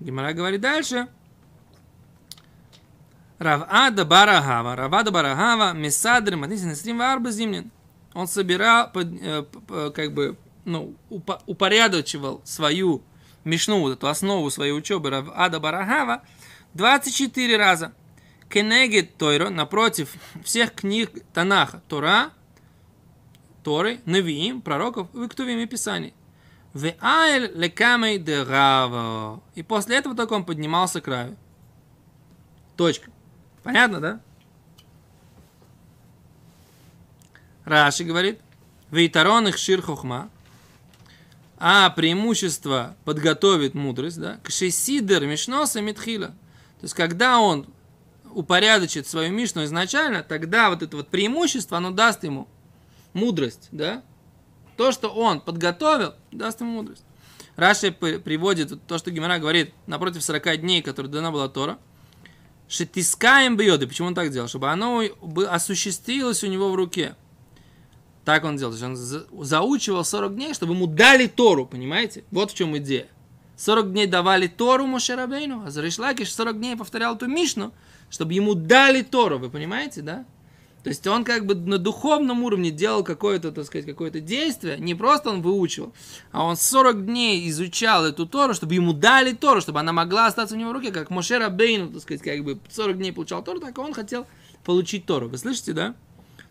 Гимара 0.00 0.32
говорит 0.32 0.60
дальше. 0.60 1.08
Равада 3.40 4.04
Барагава. 4.04 4.76
Равада 4.76 5.10
Барагава 5.10 5.72
Месадр 5.72 6.36
Матнисин 6.36 6.76
Стрим 6.76 6.98
Варба 6.98 7.30
Зимнин. 7.30 7.70
Он 8.12 8.28
собирал, 8.28 8.90
э, 8.94 9.44
как 9.94 10.12
бы, 10.12 10.36
ну, 10.66 10.94
упорядочивал 11.46 12.42
свою 12.44 13.02
мишну, 13.44 13.80
вот 13.80 13.92
эту 13.92 14.08
основу 14.08 14.50
своей 14.50 14.72
учебы 14.72 15.08
Равада 15.08 15.58
Барагава 15.58 16.22
24 16.74 17.56
раза. 17.56 17.94
Кенегет 18.50 19.16
Тойро, 19.16 19.48
напротив 19.48 20.16
всех 20.44 20.74
книг 20.74 21.10
Танаха, 21.32 21.80
Тора, 21.88 22.32
Торы, 23.64 24.00
Навиим, 24.04 24.60
пророков, 24.60 25.08
Виктувим 25.14 25.60
и 25.60 25.66
Писаний. 25.66 26.12
В 26.74 26.84
лекамей 26.84 28.18
де. 28.18 28.42
И 29.54 29.62
после 29.62 29.96
этого 29.96 30.14
только 30.14 30.34
он 30.34 30.44
поднимался 30.44 31.00
к 31.00 31.08
Раве. 31.08 31.36
Точка. 32.76 33.10
Понятно, 33.62 34.00
да? 34.00 34.20
Раши 37.64 38.04
говорит, 38.04 38.40
Вейтарон 38.90 39.48
их 39.48 39.58
шир 39.58 39.82
хохма, 39.82 40.30
а 41.58 41.90
преимущество 41.90 42.96
подготовит 43.04 43.74
мудрость, 43.74 44.18
да, 44.18 44.38
к 44.42 44.50
шесидер 44.50 45.26
мишноса 45.26 45.80
митхила. 45.80 46.28
То 46.28 46.84
есть, 46.84 46.94
когда 46.94 47.38
он 47.38 47.66
упорядочит 48.32 49.06
свою 49.06 49.30
мишну 49.32 49.64
изначально, 49.64 50.22
тогда 50.22 50.70
вот 50.70 50.82
это 50.82 50.96
вот 50.96 51.08
преимущество, 51.08 51.76
оно 51.76 51.90
даст 51.90 52.24
ему 52.24 52.48
мудрость, 53.12 53.68
да? 53.72 54.02
То, 54.76 54.90
что 54.92 55.10
он 55.10 55.40
подготовил, 55.40 56.14
даст 56.32 56.60
ему 56.60 56.72
мудрость. 56.72 57.04
Раши 57.56 57.92
приводит 57.92 58.82
то, 58.86 58.96
что 58.96 59.10
Гимара 59.10 59.38
говорит, 59.38 59.74
напротив 59.86 60.22
40 60.22 60.62
дней, 60.62 60.80
которые 60.80 61.12
дана 61.12 61.30
была 61.30 61.48
Тора, 61.48 61.78
Шетискаем 62.70 63.56
бьет. 63.56 63.86
Почему 63.88 64.08
он 64.08 64.14
так 64.14 64.30
делал? 64.30 64.46
Чтобы 64.46 64.70
оно 64.70 65.02
осуществилось 65.48 66.44
у 66.44 66.46
него 66.46 66.70
в 66.70 66.76
руке. 66.76 67.16
Так 68.24 68.44
он 68.44 68.56
делал. 68.56 68.72
Он 68.80 68.96
заучивал 69.44 70.04
40 70.04 70.36
дней, 70.36 70.54
чтобы 70.54 70.74
ему 70.74 70.86
дали 70.86 71.26
Тору, 71.26 71.66
понимаете? 71.66 72.22
Вот 72.30 72.52
в 72.52 72.54
чем 72.54 72.78
идея. 72.78 73.08
40 73.56 73.90
дней 73.90 74.06
давали 74.06 74.46
Тору 74.46 74.86
Мошерабейну, 74.86 75.64
а 75.66 75.70
Заришлакиш 75.70 76.32
40 76.32 76.58
дней 76.58 76.76
повторял 76.76 77.16
эту 77.16 77.26
Мишну, 77.26 77.74
чтобы 78.08 78.34
ему 78.34 78.54
дали 78.54 79.02
Тору, 79.02 79.38
вы 79.38 79.50
понимаете, 79.50 80.00
да? 80.00 80.24
То 80.82 80.88
есть 80.88 81.06
он 81.06 81.24
как 81.24 81.44
бы 81.44 81.54
на 81.54 81.76
духовном 81.76 82.42
уровне 82.42 82.70
делал 82.70 83.04
какое-то, 83.04 83.52
так 83.52 83.66
сказать, 83.66 83.84
какое-то 83.84 84.20
действие, 84.20 84.78
не 84.78 84.94
просто 84.94 85.30
он 85.30 85.42
выучивал, 85.42 85.92
а 86.32 86.44
он 86.44 86.56
40 86.56 87.04
дней 87.04 87.48
изучал 87.50 88.06
эту 88.06 88.26
Тору, 88.26 88.54
чтобы 88.54 88.74
ему 88.74 88.94
дали 88.94 89.32
Тору, 89.32 89.60
чтобы 89.60 89.80
она 89.80 89.92
могла 89.92 90.26
остаться 90.26 90.54
у 90.54 90.58
него 90.58 90.70
в 90.70 90.72
руке, 90.72 90.90
как 90.90 91.10
Мошера 91.10 91.50
Бейну, 91.50 91.92
так 91.92 92.02
сказать, 92.02 92.22
как 92.22 92.44
бы 92.44 92.58
40 92.70 92.96
дней 92.96 93.12
получал 93.12 93.44
Тору, 93.44 93.60
так 93.60 93.76
он 93.78 93.92
хотел 93.92 94.26
получить 94.64 95.04
Тору. 95.04 95.28
Вы 95.28 95.36
слышите, 95.36 95.74
да? 95.74 95.94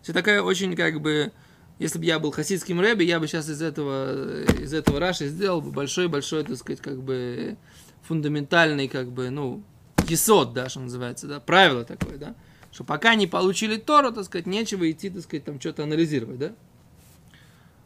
Все 0.03 0.13
такая 0.13 0.43
очень 0.43 0.75
как 0.75 1.01
бы, 1.01 1.31
если 1.79 1.97
бы 1.97 2.05
я 2.05 2.19
был 2.19 2.31
хасидским 2.31 2.79
рэби, 2.79 3.03
я 3.05 3.19
бы 3.19 3.27
сейчас 3.27 3.49
из 3.49 3.63
этого, 3.63 4.43
из 4.43 4.73
этого 4.75 4.99
Раши 4.99 5.27
сделал 5.27 5.61
бы 5.61 5.71
большой-большой, 5.71 6.43
так 6.43 6.57
сказать, 6.57 6.81
как 6.81 7.01
бы 7.01 7.57
фундаментальный, 8.03 8.87
как 8.87 9.11
бы, 9.11 9.31
ну, 9.31 9.63
есот, 10.07 10.53
да, 10.53 10.69
что 10.69 10.81
называется, 10.81 11.25
да, 11.25 11.39
правило 11.39 11.83
такое, 11.83 12.17
да 12.17 12.35
что 12.71 12.83
пока 12.83 13.15
не 13.15 13.27
получили 13.27 13.77
Тору, 13.77 14.11
так 14.11 14.25
сказать, 14.25 14.45
нечего 14.45 14.89
идти, 14.89 15.09
так 15.09 15.23
сказать, 15.23 15.45
там 15.45 15.59
что-то 15.59 15.83
анализировать, 15.83 16.39
да? 16.39 16.53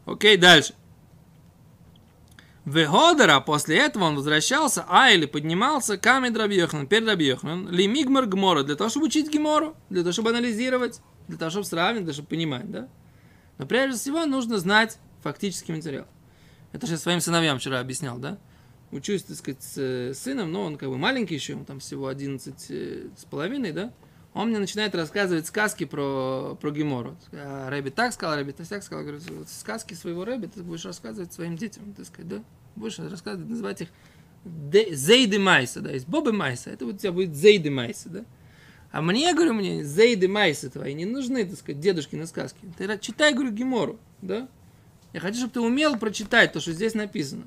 Окей, 0.06 0.36
дальше. 0.36 0.74
Веходера, 2.64 3.40
после 3.40 3.76
этого 3.78 4.04
он 4.04 4.16
возвращался, 4.16 4.86
а 4.88 5.10
или 5.10 5.26
поднимался, 5.26 5.98
камень 5.98 6.34
Рабьехнан, 6.34 6.86
перед 6.86 7.06
Рабьехнан, 7.06 7.68
лимигмар 7.68 8.24
гмора, 8.24 8.62
для 8.62 8.74
того, 8.74 8.88
чтобы 8.88 9.06
учить 9.06 9.30
гемору, 9.30 9.76
для 9.90 10.00
того, 10.00 10.12
чтобы 10.12 10.30
анализировать, 10.30 11.00
для 11.28 11.36
того, 11.36 11.50
чтобы 11.50 11.66
сравнивать, 11.66 12.04
для 12.04 12.12
того, 12.12 12.14
чтобы 12.14 12.28
понимать, 12.28 12.70
да? 12.70 12.88
Но 13.58 13.66
прежде 13.66 13.98
всего 13.98 14.24
нужно 14.24 14.58
знать 14.58 14.98
фактический 15.22 15.74
материал. 15.74 16.06
Это 16.72 16.86
же 16.86 16.96
своим 16.96 17.20
сыновьям 17.20 17.58
вчера 17.58 17.80
объяснял, 17.80 18.18
да? 18.18 18.38
Учусь, 18.90 19.24
так 19.24 19.36
сказать, 19.36 19.62
с 19.62 20.14
сыном, 20.14 20.50
но 20.50 20.62
он 20.62 20.78
как 20.78 20.88
бы 20.88 20.96
маленький 20.96 21.34
еще, 21.34 21.52
ему 21.52 21.64
там 21.64 21.80
всего 21.80 22.08
11 22.08 22.66
э, 22.70 23.08
с 23.16 23.24
половиной, 23.26 23.72
да? 23.72 23.92
Он 24.34 24.48
мне 24.48 24.58
начинает 24.58 24.94
рассказывать 24.96 25.46
сказки 25.46 25.84
про, 25.84 26.58
про 26.60 26.70
Гемору. 26.72 27.16
А 27.32 27.70
Рэби 27.70 27.90
так 27.90 28.12
сказал, 28.12 28.36
Рэби 28.36 28.50
так 28.50 28.82
сказал. 28.82 29.04
Говорит, 29.04 29.30
вот 29.30 29.48
сказки 29.48 29.94
своего 29.94 30.24
Рэби 30.24 30.46
ты 30.46 30.62
будешь 30.62 30.84
рассказывать 30.84 31.32
своим 31.32 31.56
детям. 31.56 31.94
Так 31.94 32.04
сказать, 32.06 32.28
да? 32.28 32.44
Будешь 32.74 32.98
рассказывать, 32.98 33.48
называть 33.48 33.82
их 33.82 33.88
Зейды 34.44 35.38
Майса, 35.38 35.80
да, 35.80 35.92
есть 35.92 36.06
Бобы 36.06 36.32
Майса. 36.32 36.70
Это 36.70 36.84
вот 36.84 36.96
у 36.96 36.98
тебя 36.98 37.12
будет 37.12 37.34
Зейды 37.34 37.70
Майса, 37.70 38.08
да? 38.10 38.24
А 38.90 39.00
мне, 39.00 39.32
говорю, 39.32 39.54
мне 39.54 39.84
Зейды 39.84 40.28
Майса 40.28 40.68
твои 40.68 40.94
не 40.94 41.04
нужны, 41.04 41.44
так 41.44 41.58
сказать, 41.58 41.80
дедушкины 41.80 42.26
сказки. 42.26 42.58
Ты 42.76 42.98
читай, 42.98 43.32
говорю, 43.32 43.52
Гемору, 43.52 43.98
да? 44.20 44.48
Я 45.12 45.20
хочу, 45.20 45.38
чтобы 45.38 45.52
ты 45.52 45.60
умел 45.60 45.96
прочитать 45.96 46.52
то, 46.52 46.60
что 46.60 46.72
здесь 46.72 46.94
написано. 46.94 47.44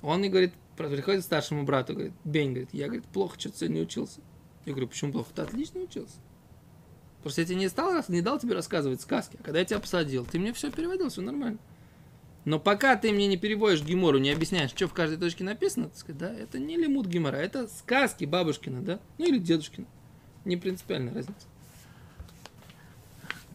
Он 0.00 0.20
мне 0.20 0.28
говорит, 0.28 0.54
приходит 0.76 1.24
старшему 1.24 1.64
брату, 1.64 1.92
говорит, 1.92 2.12
Бень, 2.24 2.50
говорит, 2.50 2.70
я, 2.72 2.86
говорит, 2.86 3.04
плохо 3.06 3.38
что-то 3.38 3.58
сегодня 3.58 3.82
учился. 3.82 4.20
Я 4.68 4.74
говорю, 4.74 4.88
почему 4.88 5.12
плохо? 5.12 5.30
Ты 5.34 5.42
отлично 5.42 5.80
учился. 5.80 6.16
Просто 7.22 7.40
я 7.40 7.46
тебе 7.46 7.56
не, 7.56 7.68
стал, 7.68 8.04
не 8.08 8.20
дал 8.20 8.38
тебе 8.38 8.54
рассказывать 8.54 9.00
сказки. 9.00 9.38
А 9.40 9.42
когда 9.42 9.60
я 9.60 9.64
тебя 9.64 9.80
посадил, 9.80 10.26
ты 10.26 10.38
мне 10.38 10.52
все 10.52 10.70
переводил, 10.70 11.08
все 11.08 11.22
нормально. 11.22 11.58
Но 12.44 12.60
пока 12.60 12.94
ты 12.96 13.10
мне 13.10 13.26
не 13.28 13.38
переводишь 13.38 13.82
Гимору, 13.82 14.18
не 14.18 14.30
объясняешь, 14.30 14.70
что 14.70 14.86
в 14.86 14.92
каждой 14.92 15.18
точке 15.18 15.42
написано, 15.42 15.88
так 15.88 15.96
сказать, 15.96 16.18
да, 16.18 16.34
это 16.34 16.58
не 16.58 16.76
лимут 16.76 17.06
Гимора, 17.06 17.36
это 17.36 17.66
сказки 17.66 18.26
бабушкина, 18.26 18.82
да, 18.82 19.00
ну 19.16 19.26
или 19.26 19.38
дедушкина. 19.38 19.86
Не 20.44 20.58
принципиальная 20.58 21.14
разница. 21.14 21.46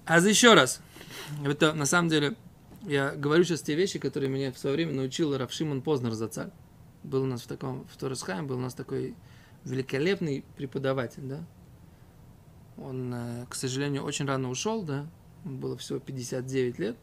А 0.05 0.19
за 0.19 0.29
еще 0.29 0.55
раз, 0.55 0.81
это 1.45 1.73
на 1.73 1.85
самом 1.85 2.09
деле, 2.09 2.35
я 2.81 3.11
говорю 3.11 3.43
сейчас 3.43 3.61
те 3.61 3.75
вещи, 3.75 3.99
которые 3.99 4.29
меня 4.29 4.51
в 4.51 4.57
свое 4.57 4.75
время 4.75 4.93
научил 4.93 5.37
Равшимон 5.37 5.83
Познер 5.83 6.13
за 6.13 6.27
царь. 6.27 6.49
Был 7.03 7.21
у 7.23 7.27
нас 7.27 7.43
в 7.43 7.47
таком, 7.47 7.85
в 7.85 7.97
Торесхайм, 7.97 8.47
был 8.47 8.57
у 8.57 8.61
нас 8.61 8.73
такой 8.73 9.15
великолепный 9.65 10.43
преподаватель, 10.55 11.23
да. 11.23 11.43
Он, 12.77 13.13
э, 13.13 13.45
к 13.49 13.55
сожалению, 13.55 14.03
очень 14.03 14.25
рано 14.25 14.49
ушел, 14.49 14.83
да. 14.83 15.07
Ему 15.45 15.57
было 15.57 15.77
всего 15.77 15.99
59 15.99 16.79
лет. 16.79 16.97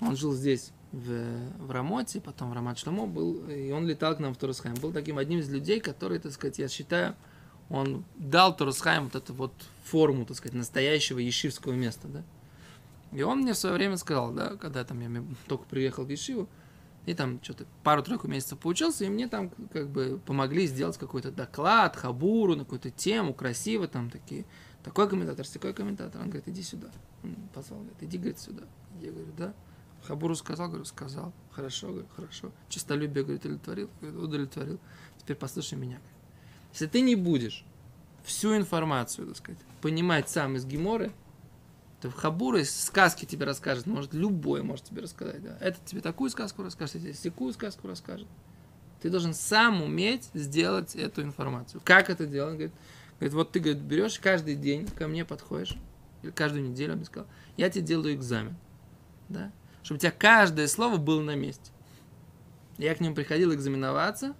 Он 0.00 0.16
жил 0.16 0.32
здесь, 0.32 0.72
в, 0.92 1.66
в 1.66 1.70
Рамоте, 1.70 2.20
потом 2.20 2.50
в 2.50 2.54
Рамат 2.54 2.78
Шламо 2.78 3.06
был, 3.06 3.48
и 3.48 3.70
он 3.72 3.86
летал 3.86 4.16
к 4.16 4.20
нам 4.20 4.34
в 4.34 4.38
Торусхайм. 4.38 4.74
Был 4.76 4.92
таким 4.92 5.18
одним 5.18 5.40
из 5.40 5.50
людей, 5.50 5.80
который, 5.80 6.18
так 6.18 6.32
сказать, 6.32 6.58
я 6.58 6.68
считаю, 6.68 7.14
он 7.68 8.04
дал 8.16 8.56
Торусхайм 8.56 9.04
вот 9.04 9.14
эту 9.14 9.34
вот 9.34 9.52
форму, 9.84 10.24
так 10.24 10.36
сказать, 10.36 10.54
настоящего 10.54 11.18
ешивского 11.18 11.72
места, 11.72 12.08
да. 12.08 12.22
И 13.12 13.22
он 13.22 13.40
мне 13.40 13.54
в 13.54 13.58
свое 13.58 13.74
время 13.74 13.96
сказал, 13.96 14.32
да, 14.32 14.56
когда 14.56 14.84
там 14.84 15.00
я 15.00 15.22
только 15.46 15.64
приехал 15.64 16.04
в 16.04 16.10
Ешиву, 16.10 16.48
и 17.08 17.14
там 17.14 17.42
что-то 17.42 17.64
пару-тройку 17.84 18.28
месяцев 18.28 18.58
поучился, 18.58 19.06
и 19.06 19.08
мне 19.08 19.28
там 19.28 19.50
как 19.72 19.88
бы 19.88 20.20
помогли 20.26 20.66
сделать 20.66 20.98
какой-то 20.98 21.30
доклад, 21.30 21.96
хабуру 21.96 22.54
на 22.54 22.64
какую-то 22.64 22.90
тему, 22.90 23.32
красиво 23.32 23.88
там 23.88 24.10
такие. 24.10 24.44
Такой 24.84 25.08
комментатор, 25.08 25.46
такой 25.46 25.72
комментатор. 25.72 26.20
Он 26.20 26.28
говорит, 26.28 26.48
иди 26.48 26.62
сюда. 26.62 26.88
Он 27.24 27.34
позвал, 27.54 27.80
говорит, 27.80 28.02
иди, 28.02 28.18
говорит, 28.18 28.38
сюда. 28.38 28.64
Я 29.00 29.10
говорю, 29.10 29.32
да. 29.38 29.54
Хабуру 30.02 30.34
сказал, 30.34 30.68
говорю, 30.68 30.84
сказал. 30.84 31.32
Хорошо, 31.50 31.88
говорю, 31.88 32.08
хорошо. 32.14 32.52
Чистолюбие, 32.68 33.24
говорит, 33.24 33.44
удовлетворил? 33.44 33.90
Говорит, 34.02 34.20
удовлетворил. 34.20 34.80
Теперь 35.18 35.36
послушай 35.36 35.78
меня. 35.78 36.00
Если 36.72 36.86
ты 36.88 37.00
не 37.00 37.16
будешь 37.16 37.64
всю 38.22 38.54
информацию, 38.54 39.28
так 39.28 39.36
сказать, 39.38 39.60
понимать 39.80 40.28
сам 40.28 40.56
из 40.56 40.66
Геморы, 40.66 41.10
то 42.00 42.10
в 42.10 42.14
Хабуре 42.14 42.64
сказки 42.64 43.24
тебе 43.24 43.44
расскажет, 43.44 43.86
может, 43.86 44.14
любой 44.14 44.62
может 44.62 44.84
тебе 44.84 45.02
рассказать. 45.02 45.42
Да? 45.42 45.56
Этот 45.60 45.84
тебе 45.84 46.00
такую 46.00 46.30
сказку 46.30 46.62
расскажет, 46.62 47.02
тебе 47.02 47.12
такую 47.12 47.52
сказку 47.52 47.88
расскажет. 47.88 48.28
Ты 49.00 49.10
должен 49.10 49.34
сам 49.34 49.82
уметь 49.82 50.28
сделать 50.34 50.94
эту 50.94 51.22
информацию. 51.22 51.80
Как 51.84 52.10
это 52.10 52.26
делать? 52.26 52.54
Говорит, 52.54 52.72
говорит 53.18 53.34
вот 53.34 53.52
ты 53.52 53.60
говорит, 53.60 53.82
берешь 53.82 54.18
каждый 54.18 54.54
день, 54.54 54.86
ко 54.86 55.08
мне 55.08 55.24
подходишь, 55.24 55.76
или 56.22 56.30
каждую 56.30 56.68
неделю, 56.68 56.92
он 56.92 56.98
мне 56.98 57.06
сказал, 57.06 57.28
я 57.56 57.68
тебе 57.68 57.84
делаю 57.84 58.14
экзамен. 58.14 58.56
Да? 59.28 59.52
Чтобы 59.82 59.96
у 59.98 60.00
тебя 60.00 60.12
каждое 60.12 60.68
слово 60.68 60.98
было 60.98 61.20
на 61.20 61.34
месте. 61.34 61.70
Я 62.76 62.94
к 62.94 63.00
нему 63.00 63.14
приходил 63.14 63.52
экзаменоваться, 63.52 64.36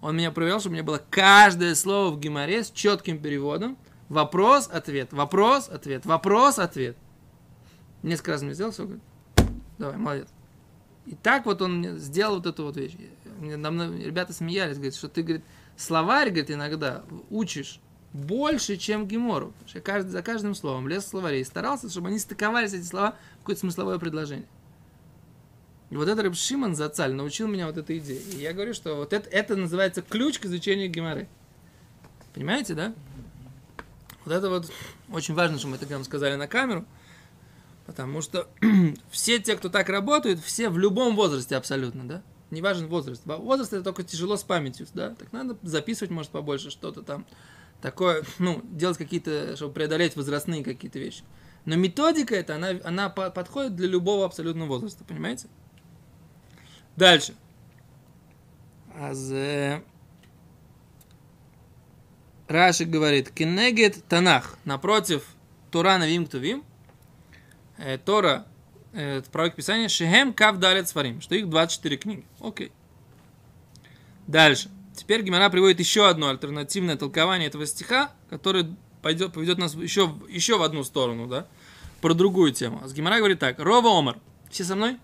он 0.00 0.16
меня 0.16 0.30
проверял, 0.30 0.60
чтобы 0.60 0.72
у 0.72 0.76
меня 0.76 0.84
было 0.84 1.02
каждое 1.10 1.74
слово 1.74 2.14
в 2.14 2.18
геморе 2.18 2.64
с 2.64 2.70
четким 2.70 3.20
переводом, 3.20 3.76
Вопрос, 4.12 4.68
ответ, 4.70 5.10
вопрос, 5.14 5.70
ответ, 5.70 6.04
вопрос, 6.04 6.58
ответ. 6.58 6.98
Несколько 8.02 8.32
раз 8.32 8.42
мне 8.42 8.54
сделал, 8.54 8.72
все, 8.72 8.84
говорит, 8.84 9.02
давай, 9.78 9.96
молодец. 9.96 10.28
И 11.06 11.14
так 11.14 11.46
вот 11.46 11.62
он 11.62 11.98
сделал 11.98 12.36
вот 12.36 12.46
эту 12.46 12.64
вот 12.64 12.76
вещь. 12.76 12.96
Нам 13.40 13.98
ребята 13.98 14.32
смеялись, 14.32 14.76
говорят, 14.76 14.94
что 14.94 15.08
ты, 15.08 15.22
говорит, 15.22 15.44
словарь, 15.76 16.28
говорит, 16.28 16.50
иногда 16.50 17.02
учишь 17.30 17.80
больше, 18.12 18.76
чем 18.76 19.06
Гемору. 19.08 19.52
Я 19.74 19.80
каждый, 19.80 20.10
за 20.10 20.22
каждым 20.22 20.54
словом 20.54 20.86
лез 20.86 21.04
в 21.04 21.08
словаре 21.08 21.40
и 21.40 21.44
старался, 21.44 21.88
чтобы 21.88 22.08
они 22.08 22.18
стыковались, 22.18 22.74
эти 22.74 22.84
слова, 22.84 23.16
в 23.36 23.38
какое-то 23.40 23.60
смысловое 23.60 23.98
предложение. 23.98 24.46
И 25.90 25.96
вот 25.96 26.08
этот 26.08 26.24
Рэб 26.24 26.34
Шимон 26.34 26.74
Зацаль 26.74 27.12
научил 27.12 27.48
меня 27.48 27.66
вот 27.66 27.76
этой 27.76 27.98
идее. 27.98 28.18
И 28.18 28.36
я 28.36 28.52
говорю, 28.52 28.72
что 28.72 28.96
вот 28.96 29.12
это, 29.12 29.28
это 29.28 29.56
называется 29.56 30.02
ключ 30.02 30.38
к 30.38 30.46
изучению 30.46 30.90
Геморы. 30.90 31.28
Понимаете, 32.34 32.74
да? 32.74 32.94
Вот 34.24 34.32
это 34.32 34.48
вот 34.48 34.70
очень 35.10 35.34
важно, 35.34 35.58
что 35.58 35.68
мы 35.68 35.76
это 35.76 36.04
сказали 36.04 36.36
на 36.36 36.46
камеру. 36.46 36.86
Потому 37.92 38.22
что 38.22 38.48
все 39.10 39.38
те, 39.38 39.54
кто 39.54 39.68
так 39.68 39.90
работают, 39.90 40.40
все 40.40 40.70
в 40.70 40.78
любом 40.78 41.14
возрасте 41.14 41.56
абсолютно, 41.56 42.08
да? 42.08 42.22
Не 42.50 42.62
важен 42.62 42.86
возраст. 42.86 43.20
Возраст 43.26 43.74
это 43.74 43.84
только 43.84 44.02
тяжело 44.02 44.38
с 44.38 44.42
памятью, 44.42 44.86
да? 44.94 45.10
Так 45.10 45.30
надо 45.30 45.58
записывать, 45.62 46.10
может, 46.10 46.30
побольше 46.30 46.70
что-то 46.70 47.02
там. 47.02 47.26
Такое, 47.82 48.24
ну, 48.38 48.62
делать 48.64 48.96
какие-то, 48.96 49.56
чтобы 49.56 49.74
преодолеть 49.74 50.16
возрастные 50.16 50.64
какие-то 50.64 50.98
вещи. 50.98 51.22
Но 51.66 51.76
методика 51.76 52.34
эта, 52.34 52.54
она, 52.54 52.70
она 52.82 53.10
подходит 53.10 53.76
для 53.76 53.88
любого 53.88 54.24
абсолютного 54.24 54.68
возраста, 54.68 55.04
понимаете? 55.04 55.48
Дальше. 56.96 57.34
Аз... 58.98 59.30
Раши 62.48 62.86
говорит, 62.86 63.30
кенегет 63.30 64.02
танах, 64.08 64.56
напротив 64.64 65.26
Тора 65.70 65.98
навим 65.98 66.26
ктувим, 66.26 66.64
э, 67.82 67.98
Тора, 67.98 68.46
э, 68.92 69.22
пророк 69.32 69.54
Писания, 69.54 69.88
шехем 69.88 70.32
кав 70.32 70.58
далит 70.58 70.88
сварим, 70.88 71.20
что 71.20 71.34
их 71.34 71.48
24 71.48 71.96
книги. 71.96 72.24
Окей. 72.40 72.72
Дальше. 74.26 74.70
Теперь 74.94 75.22
Гимара 75.22 75.48
приводит 75.50 75.80
еще 75.80 76.08
одно 76.08 76.28
альтернативное 76.28 76.96
толкование 76.96 77.48
этого 77.48 77.66
стиха, 77.66 78.12
которое 78.30 78.76
пойдет, 79.00 79.32
поведет 79.32 79.58
нас 79.58 79.74
еще, 79.74 80.14
еще 80.28 80.58
в 80.58 80.62
одну 80.62 80.84
сторону, 80.84 81.26
да, 81.26 81.46
про 82.00 82.14
другую 82.14 82.52
тему. 82.52 82.86
С 82.86 82.92
Гимара 82.92 83.18
говорит 83.18 83.38
так, 83.38 83.58
Рова 83.58 83.98
Омар, 83.98 84.18
все 84.50 84.64
со 84.64 84.76
мной? 84.76 84.98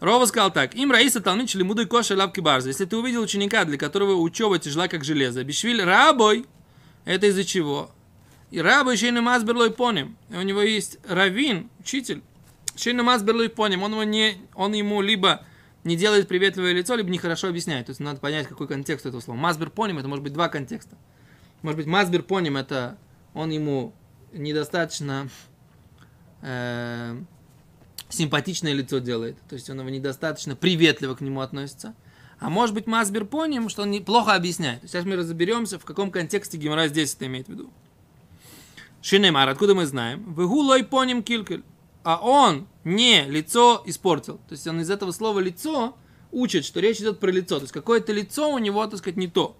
Рова 0.00 0.26
сказал 0.26 0.50
так. 0.50 0.74
Им 0.74 0.90
Раиса 0.90 1.20
Талмит 1.20 1.48
Шлемуды 1.48 1.86
Коша 1.86 2.16
Лавки 2.16 2.40
Барза. 2.40 2.70
Если 2.70 2.86
ты 2.86 2.96
увидел 2.96 3.22
ученика, 3.22 3.64
для 3.64 3.78
которого 3.78 4.14
учеба 4.14 4.58
тяжела, 4.58 4.88
как 4.88 5.04
железо, 5.04 5.44
Бишвиль 5.44 5.80
рабой, 5.80 6.44
это 7.04 7.26
из-за 7.26 7.44
чего? 7.44 7.92
И 8.52 8.60
раба 8.60 8.92
еще 8.92 9.08
и 9.08 9.10
намаз 9.10 9.44
поним. 9.76 10.16
У 10.30 10.42
него 10.42 10.60
есть 10.60 10.98
равин, 11.08 11.70
учитель. 11.80 12.22
Еще 12.76 12.90
и 12.90 12.92
намаз 12.92 13.24
поним. 13.56 13.82
Он, 13.82 13.92
его 13.92 14.04
не, 14.04 14.36
он 14.54 14.74
ему 14.74 15.00
либо 15.00 15.44
не 15.84 15.96
делает 15.96 16.28
приветливое 16.28 16.72
лицо, 16.72 16.94
либо 16.94 17.10
нехорошо 17.10 17.48
объясняет. 17.48 17.86
То 17.86 17.90
есть 17.90 18.00
надо 18.00 18.20
понять, 18.20 18.46
какой 18.46 18.68
контекст 18.68 19.06
этого 19.06 19.20
слова. 19.20 19.38
Мазбер 19.38 19.70
поним, 19.70 19.98
это 19.98 20.06
может 20.06 20.22
быть 20.22 20.34
два 20.34 20.48
контекста. 20.48 20.96
Может 21.62 21.78
быть, 21.78 21.86
мазбер 21.86 22.22
поним, 22.22 22.58
это 22.58 22.98
он 23.32 23.50
ему 23.50 23.94
недостаточно 24.32 25.30
э, 26.42 27.16
симпатичное 28.10 28.74
лицо 28.74 28.98
делает. 28.98 29.38
То 29.48 29.54
есть 29.54 29.70
он 29.70 29.80
его 29.80 29.88
недостаточно 29.88 30.56
приветливо 30.56 31.14
к 31.14 31.22
нему 31.22 31.40
относится. 31.40 31.94
А 32.38 32.50
может 32.50 32.74
быть, 32.74 32.88
Масбер 32.88 33.24
поним, 33.24 33.68
что 33.68 33.82
он 33.82 33.92
неплохо 33.92 34.34
объясняет. 34.34 34.82
Сейчас 34.82 35.04
мы 35.04 35.14
разберемся, 35.14 35.78
в 35.78 35.84
каком 35.84 36.10
контексте 36.10 36.58
Гимара 36.58 36.88
здесь 36.88 37.14
это 37.14 37.26
имеет 37.26 37.46
в 37.46 37.50
виду. 37.50 37.70
Шинемар, 39.02 39.48
откуда 39.48 39.74
мы 39.74 39.84
знаем? 39.84 40.32
Вегулой 40.34 40.84
поним 40.84 41.22
килькель. 41.22 41.64
А 42.04 42.18
он 42.22 42.68
не 42.84 43.24
лицо 43.24 43.82
испортил. 43.84 44.38
То 44.48 44.52
есть 44.52 44.66
он 44.66 44.80
из 44.80 44.90
этого 44.90 45.10
слова 45.10 45.40
лицо 45.40 45.96
учит, 46.30 46.64
что 46.64 46.80
речь 46.80 46.98
идет 47.00 47.20
про 47.20 47.30
лицо. 47.30 47.56
То 47.56 47.64
есть 47.64 47.72
какое-то 47.72 48.12
лицо 48.12 48.50
у 48.50 48.58
него, 48.58 48.86
так 48.86 48.98
сказать, 48.98 49.16
не 49.16 49.28
то. 49.28 49.56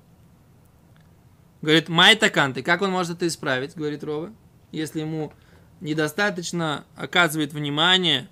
Говорит, 1.61 1.89
майтаканты, 1.89 2.63
как 2.63 2.83
он 2.83 2.91
может 2.91 3.17
это 3.17 3.27
исправить, 3.27 3.77
говорит 3.77 4.03
Рова, 4.03 4.33
если 4.73 5.01
ему 5.01 5.33
недостаточно 5.81 6.85
оказывает 6.97 7.53
внимание 7.53 8.29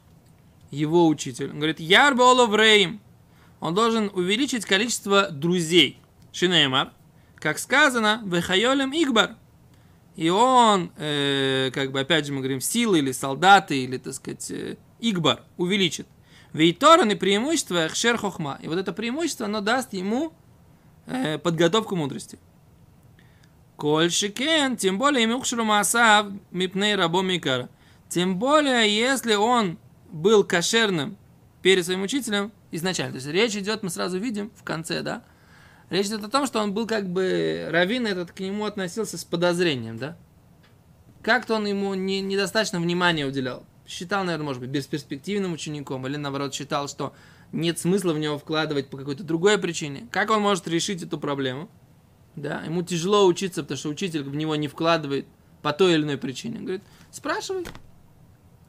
его 0.70 1.06
учитель. 1.06 1.50
Он 1.50 1.56
говорит, 1.56 1.80
Ярба 1.80 2.30
Оловрейм. 2.30 3.00
Он 3.60 3.74
должен 3.74 4.10
увеличить 4.14 4.64
количество 4.64 5.28
друзей. 5.30 6.00
Шинеймар. 6.32 6.92
Как 7.36 7.58
сказано, 7.58 8.22
Вехайолем 8.24 8.92
Игбар. 8.92 9.36
И 10.20 10.28
он, 10.28 10.92
э, 10.98 11.70
как 11.72 11.92
бы, 11.92 12.00
опять 12.00 12.26
же, 12.26 12.34
мы 12.34 12.40
говорим, 12.40 12.60
силы 12.60 12.98
или 12.98 13.10
солдаты, 13.10 13.84
или, 13.84 13.96
так 13.96 14.12
сказать, 14.12 14.50
э, 14.50 14.76
Игбар 14.98 15.44
увеличит. 15.56 16.06
Вейторан 16.52 17.10
и 17.10 17.14
преимущество 17.14 17.86
Эхшер 17.86 18.18
Хохма. 18.18 18.58
И 18.60 18.68
вот 18.68 18.76
это 18.76 18.92
преимущество, 18.92 19.46
оно 19.46 19.62
даст 19.62 19.94
ему 19.94 20.34
э, 21.06 21.38
подготовку 21.38 21.96
мудрости. 21.96 22.38
Коль 23.76 24.10
шикен, 24.10 24.76
тем 24.76 24.98
более 24.98 25.22
ему 25.22 25.42
маасав 25.64 26.26
мипней 26.50 26.96
рабо 26.96 27.22
микара. 27.22 27.70
Тем 28.10 28.38
более, 28.38 28.94
если 28.94 29.36
он 29.36 29.78
был 30.12 30.44
кошерным 30.44 31.16
перед 31.62 31.86
своим 31.86 32.02
учителем 32.02 32.52
изначально. 32.70 33.12
То 33.12 33.24
есть 33.24 33.28
речь 33.28 33.56
идет, 33.56 33.82
мы 33.82 33.88
сразу 33.88 34.18
видим 34.18 34.52
в 34.54 34.64
конце, 34.64 35.00
да? 35.00 35.24
Речь 35.90 36.06
идет 36.06 36.24
о 36.24 36.30
том, 36.30 36.46
что 36.46 36.60
он 36.60 36.72
был 36.72 36.86
как 36.86 37.08
бы, 37.08 37.66
Равин 37.70 38.06
этот 38.06 38.30
к 38.30 38.40
нему 38.40 38.64
относился 38.64 39.18
с 39.18 39.24
подозрением, 39.24 39.98
да? 39.98 40.16
Как-то 41.20 41.56
он 41.56 41.66
ему 41.66 41.94
не, 41.94 42.20
недостаточно 42.20 42.80
внимания 42.80 43.26
уделял. 43.26 43.64
Считал, 43.86 44.24
наверное, 44.24 44.46
может 44.46 44.62
быть, 44.62 44.70
бесперспективным 44.70 45.52
учеником, 45.52 46.06
или 46.06 46.16
наоборот 46.16 46.54
считал, 46.54 46.88
что 46.88 47.12
нет 47.50 47.78
смысла 47.78 48.12
в 48.12 48.18
него 48.20 48.38
вкладывать 48.38 48.88
по 48.88 48.96
какой-то 48.96 49.24
другой 49.24 49.58
причине. 49.58 50.06
Как 50.12 50.30
он 50.30 50.40
может 50.40 50.68
решить 50.68 51.02
эту 51.02 51.18
проблему? 51.18 51.68
Да, 52.36 52.62
ему 52.62 52.82
тяжело 52.82 53.26
учиться, 53.26 53.62
потому 53.62 53.76
что 53.76 53.88
учитель 53.88 54.22
в 54.22 54.36
него 54.36 54.54
не 54.54 54.68
вкладывает 54.68 55.26
по 55.60 55.72
той 55.72 55.94
или 55.94 56.02
иной 56.02 56.18
причине. 56.18 56.58
Он 56.58 56.64
говорит, 56.64 56.84
спрашивай, 57.10 57.66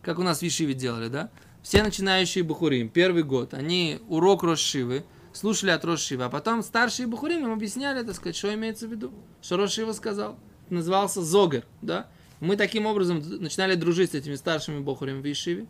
как 0.02 0.18
у 0.18 0.24
нас 0.24 0.40
в 0.40 0.42
Ешиве 0.42 0.74
делали, 0.74 1.08
да? 1.08 1.30
Все 1.62 1.84
начинающие 1.84 2.44
бухурим, 2.44 2.90
первый 2.90 3.22
год, 3.22 3.54
они 3.54 4.00
урок 4.08 4.42
Рошивы, 4.42 5.06
слушали 5.34 5.72
от 5.72 5.84
Рошивы, 5.86 6.24
а 6.26 6.30
потом 6.30 6.64
старшие 6.64 7.08
бухурим 7.08 7.46
им 7.46 7.54
объясняли, 7.54 8.04
так 8.04 8.16
сказать, 8.16 8.36
что 8.36 8.54
имеется 8.54 8.88
в 8.88 8.92
виду, 8.92 9.14
что 9.42 9.58
Рошива 9.58 9.94
сказал. 9.94 10.38
Назывался 10.70 11.22
Зогер, 11.22 11.66
да? 11.82 12.08
Мы 12.40 12.56
таким 12.56 12.86
образом 12.86 13.22
начинали 13.42 13.76
дружить 13.76 14.12
с 14.12 14.16
этими 14.16 14.36
старшими 14.36 14.80
бухурим 14.80 15.22
в 15.22 15.26
Ешиве. 15.26 15.68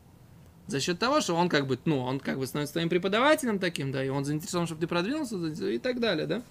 За 0.67 0.79
счет 0.79 0.99
того, 0.99 1.19
что 1.21 1.35
он 1.35 1.49
как 1.49 1.67
бы, 1.67 1.77
ну, 1.85 1.99
он 1.99 2.19
как 2.19 2.37
бы 2.37 2.47
становится 2.47 2.73
твоим 2.73 2.87
преподавателем 2.87 3.59
таким, 3.59 3.91
да, 3.91 4.03
и 4.03 4.09
он 4.09 4.23
заинтересован, 4.23 4.67
чтобы 4.67 4.79
ты 4.79 4.87
продвинулся 4.87 5.35
и 5.37 5.79
так 5.79 5.99
далее, 5.99 6.27
да? 6.27 6.43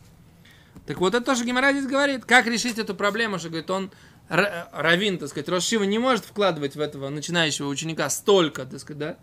Так 0.87 0.99
вот, 0.99 1.15
это 1.15 1.25
тоже 1.25 1.45
Гимара 1.45 1.73
здесь 1.73 1.87
говорит, 1.87 2.25
как 2.25 2.47
решить 2.47 2.79
эту 2.79 2.95
проблему, 2.95 3.39
что, 3.39 3.49
говорит, 3.49 3.71
он 3.71 3.91
Равин, 4.29 5.19
так 5.19 5.29
сказать, 5.29 5.49
Рошива 5.49 5.85
не 5.85 5.99
может 5.99 6.25
вкладывать 6.25 6.77
в 6.77 6.81
этого 6.81 7.09
начинающего 7.09 7.69
ученика 7.69 8.09
столько, 8.11 8.67
так 8.67 8.81
сказать, 8.81 8.99
да? 8.99 9.17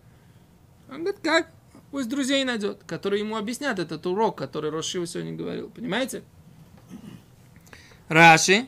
Он 0.90 1.04
говорит, 1.04 1.20
как? 1.22 1.48
Пусть 1.92 2.10
друзей 2.10 2.44
найдет, 2.44 2.84
которые 2.86 3.22
ему 3.22 3.38
объяснят 3.38 3.80
этот 3.80 4.06
урок, 4.06 4.38
который 4.38 4.72
Рошива 4.72 5.08
сегодня 5.08 5.34
говорил. 5.34 5.70
Понимаете? 5.70 6.24
Раши. 8.10 8.68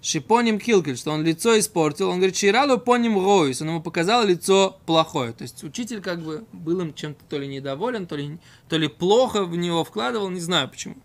Шипоним 0.00 0.58
Килкель, 0.58 0.96
что 0.96 1.10
он 1.10 1.24
лицо 1.24 1.58
испортил. 1.58 2.08
Он 2.08 2.16
говорит, 2.16 2.36
Ширалу 2.36 2.78
поним 2.78 3.18
Ройс. 3.18 3.60
Он 3.60 3.68
ему 3.68 3.82
показал 3.82 4.24
лицо 4.24 4.78
плохое. 4.86 5.32
То 5.32 5.42
есть 5.42 5.62
учитель 5.64 6.00
как 6.00 6.22
бы 6.22 6.44
был 6.52 6.80
им 6.80 6.94
чем-то 6.94 7.24
то 7.28 7.38
ли 7.38 7.46
недоволен, 7.46 8.06
то 8.06 8.16
ли, 8.16 8.38
то 8.68 8.76
ли 8.76 8.88
плохо 8.88 9.44
в 9.44 9.56
него 9.56 9.84
вкладывал, 9.84 10.30
не 10.30 10.40
знаю 10.40 10.68
почему. 10.68 10.96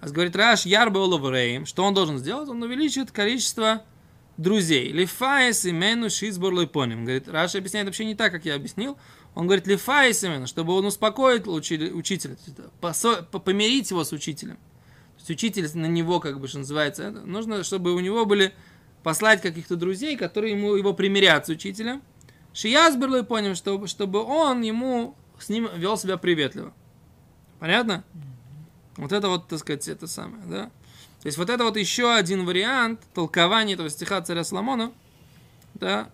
А 0.00 0.08
говорит 0.08 0.36
Раш 0.36 0.64
Ярбе 0.64 0.98
Оловрейм, 0.98 1.66
что 1.66 1.84
он 1.84 1.92
должен 1.92 2.18
сделать? 2.18 2.48
Он 2.48 2.62
увеличит 2.62 3.10
количество 3.10 3.82
друзей. 4.40 4.90
Лифаес 4.92 5.66
имену 5.66 6.10
шизбор 6.10 6.52
лойпоним. 6.52 7.04
Говорит, 7.04 7.28
Раш 7.28 7.54
объясняет 7.54 7.86
вообще 7.86 8.04
не 8.04 8.14
так, 8.14 8.32
как 8.32 8.44
я 8.44 8.54
объяснил. 8.54 8.98
Он 9.34 9.46
говорит, 9.46 9.66
лифаес 9.66 10.24
имену, 10.24 10.46
чтобы 10.46 10.72
он 10.72 10.86
успокоит 10.86 11.46
учителя, 11.46 12.34
помирить 13.44 13.90
его 13.90 14.02
с 14.02 14.12
учителем. 14.12 14.56
То 14.56 15.18
есть 15.18 15.30
учитель 15.30 15.68
на 15.78 15.86
него, 15.86 16.18
как 16.18 16.40
бы, 16.40 16.48
что 16.48 16.58
называется, 16.58 17.10
нужно, 17.10 17.62
чтобы 17.62 17.94
у 17.94 18.00
него 18.00 18.24
были 18.24 18.52
послать 19.02 19.40
каких-то 19.42 19.76
друзей, 19.76 20.16
которые 20.16 20.54
ему 20.54 20.74
его 20.74 20.94
примирят 20.94 21.46
с 21.46 21.50
учителем. 21.50 22.02
Шиязберлой 22.52 23.22
понял, 23.22 23.54
чтобы, 23.54 23.86
чтобы 23.86 24.22
он 24.22 24.62
ему 24.62 25.14
с 25.38 25.48
ним 25.48 25.68
вел 25.76 25.96
себя 25.96 26.16
приветливо. 26.16 26.72
Понятно? 27.60 28.04
Вот 28.96 29.12
это 29.12 29.28
вот, 29.28 29.48
так 29.48 29.58
сказать, 29.60 29.86
это 29.88 30.06
самое, 30.06 30.42
да? 30.46 30.70
То 31.22 31.26
есть 31.26 31.36
вот 31.36 31.50
это 31.50 31.64
вот 31.64 31.76
еще 31.76 32.14
один 32.14 32.46
вариант 32.46 33.00
толкования 33.12 33.74
этого 33.74 33.90
стиха 33.90 34.20
царя 34.22 34.42
Соломона, 34.42 34.92
да, 35.74 36.08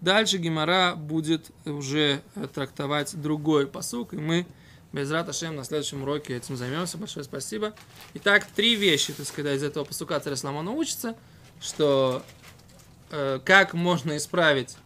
дальше 0.00 0.38
Гимара 0.38 0.94
будет 0.96 1.50
уже 1.66 2.22
трактовать 2.54 3.20
другой 3.20 3.66
посук, 3.66 4.14
и 4.14 4.16
мы 4.16 4.46
без 4.92 5.10
Раташем 5.10 5.56
на 5.56 5.64
следующем 5.64 6.02
уроке 6.02 6.36
этим 6.36 6.56
займемся. 6.56 6.96
Большое 6.96 7.22
спасибо. 7.24 7.74
Итак, 8.14 8.46
три 8.46 8.74
вещи, 8.74 9.12
так 9.12 9.26
сказать, 9.26 9.58
из 9.58 9.62
этого 9.62 9.84
посука 9.84 10.18
царя 10.20 10.36
Соломона 10.36 10.70
учится, 10.70 11.14
что 11.60 12.22
э, 13.10 13.40
как 13.44 13.74
можно 13.74 14.16
исправить 14.16 14.78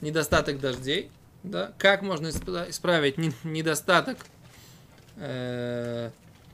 недостаток 0.00 0.60
дождей, 0.60 1.10
да, 1.42 1.72
как 1.76 2.00
можно 2.00 2.28
исправить 2.30 3.18
недостаток 3.44 4.16
э, 5.16 6.10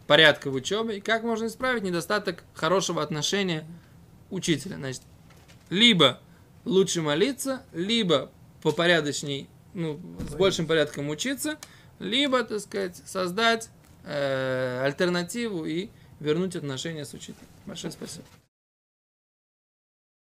порядка 0.07 0.51
в 0.51 0.55
учебе 0.55 0.99
и 0.99 1.01
как 1.01 1.23
можно 1.23 1.47
исправить 1.47 1.83
недостаток 1.83 2.45
хорошего 2.55 3.03
отношения 3.03 3.67
учителя. 4.31 4.77
Значит, 4.77 5.03
либо 5.71 6.21
лучше 6.65 7.03
молиться, 7.03 7.63
либо 7.73 8.31
попорядочней, 8.63 9.49
ну, 9.75 10.01
с 10.29 10.35
большим 10.35 10.67
порядком 10.67 11.09
учиться, 11.09 11.59
либо, 11.99 12.43
так 12.45 12.61
сказать, 12.61 13.01
создать 13.07 13.69
э, 14.05 14.83
альтернативу 14.85 15.65
и 15.65 15.89
вернуть 16.21 16.57
отношения 16.57 17.05
с 17.05 17.15
учителем. 17.15 17.47
Большое 17.67 17.93
спасибо. 17.93 18.25